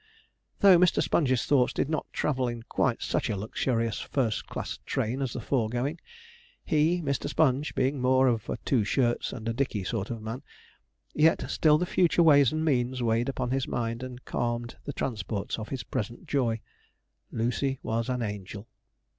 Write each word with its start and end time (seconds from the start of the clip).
Though 0.61 0.79
Mr. 0.79 0.99
Sponge's 0.99 1.45
thoughts 1.45 1.73
did 1.73 1.87
not 1.87 2.11
travel 2.11 2.47
in 2.47 2.63
quite 2.63 3.03
such 3.03 3.29
a 3.29 3.37
luxurious 3.37 3.99
first 3.99 4.47
class 4.47 4.79
train 4.83 5.21
as 5.21 5.33
the 5.33 5.39
foregoing, 5.39 5.99
he, 6.65 7.03
Mr. 7.03 7.29
Sponge, 7.29 7.75
being 7.75 8.01
more 8.01 8.27
of 8.27 8.49
a 8.49 8.57
two 8.65 8.83
shirts 8.83 9.31
and 9.31 9.47
a 9.47 9.53
dicky 9.53 9.83
sort 9.83 10.09
of 10.09 10.19
man, 10.19 10.41
yet 11.13 11.47
still 11.51 11.77
the 11.77 11.85
future 11.85 12.23
ways 12.23 12.51
and 12.51 12.65
means 12.65 13.03
weighed 13.03 13.29
upon 13.29 13.51
his 13.51 13.67
mind, 13.67 14.01
and 14.01 14.25
calmed 14.25 14.75
the 14.85 14.93
transports 14.93 15.59
of 15.59 15.69
his 15.69 15.83
present 15.83 16.25
joy. 16.25 16.61
Lucy 17.31 17.77
was 17.83 18.09
an 18.09 18.23
angel! 18.23 18.67